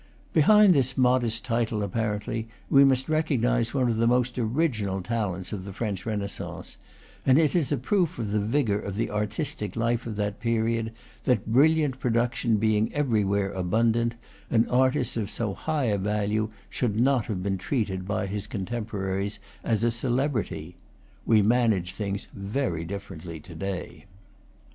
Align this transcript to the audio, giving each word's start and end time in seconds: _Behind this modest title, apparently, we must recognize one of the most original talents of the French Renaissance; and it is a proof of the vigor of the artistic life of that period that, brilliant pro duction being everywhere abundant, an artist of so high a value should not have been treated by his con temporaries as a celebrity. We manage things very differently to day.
_Behind 0.33 0.73
this 0.73 0.97
modest 0.97 1.45
title, 1.45 1.83
apparently, 1.83 2.47
we 2.71 2.83
must 2.83 3.07
recognize 3.07 3.71
one 3.71 3.87
of 3.87 3.97
the 3.97 4.07
most 4.07 4.39
original 4.39 4.99
talents 5.03 5.53
of 5.53 5.63
the 5.63 5.71
French 5.73 6.07
Renaissance; 6.07 6.77
and 7.23 7.37
it 7.37 7.55
is 7.55 7.71
a 7.71 7.77
proof 7.77 8.17
of 8.17 8.31
the 8.31 8.39
vigor 8.39 8.79
of 8.79 8.95
the 8.95 9.11
artistic 9.11 9.75
life 9.75 10.07
of 10.07 10.15
that 10.15 10.39
period 10.39 10.91
that, 11.25 11.45
brilliant 11.45 11.99
pro 11.99 12.09
duction 12.09 12.59
being 12.59 12.91
everywhere 12.95 13.51
abundant, 13.51 14.15
an 14.49 14.67
artist 14.69 15.17
of 15.17 15.29
so 15.29 15.53
high 15.53 15.85
a 15.85 15.99
value 15.99 16.49
should 16.67 16.99
not 16.99 17.25
have 17.27 17.43
been 17.43 17.59
treated 17.59 18.07
by 18.07 18.25
his 18.25 18.47
con 18.47 18.65
temporaries 18.65 19.37
as 19.63 19.83
a 19.83 19.91
celebrity. 19.91 20.77
We 21.27 21.43
manage 21.43 21.93
things 21.93 22.27
very 22.33 22.85
differently 22.85 23.39
to 23.41 23.53
day. 23.53 24.05